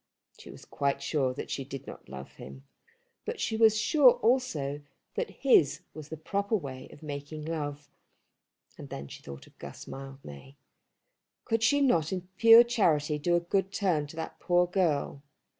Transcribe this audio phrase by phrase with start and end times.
[0.39, 2.63] She was quite sure that she did not love him,
[3.23, 4.81] but she was sure also
[5.13, 7.87] that his was the proper way of making love.
[8.79, 10.55] And then she thought of Guss Mildmay.
[11.45, 15.21] Could she not in pure charity do a good turn to that poor girl?